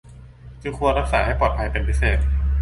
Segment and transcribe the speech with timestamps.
[0.61, 2.17] จึงควรรักษาให้ปลอดภัยเป็นพิเศษ